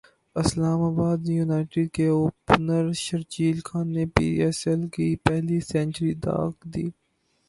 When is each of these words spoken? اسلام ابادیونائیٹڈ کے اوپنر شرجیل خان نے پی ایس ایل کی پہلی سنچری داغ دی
اسلام 0.35 0.79
ابادیونائیٹڈ 0.83 1.87
کے 1.95 2.07
اوپنر 2.09 2.91
شرجیل 3.03 3.59
خان 3.65 3.87
نے 3.95 4.05
پی 4.15 4.27
ایس 4.41 4.59
ایل 4.67 4.87
کی 4.93 5.07
پہلی 5.25 5.59
سنچری 5.71 6.13
داغ 6.25 6.51
دی 6.73 6.85